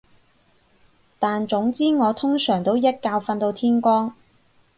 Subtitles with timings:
[1.19, 4.15] 但總之我通常都一覺瞓到天光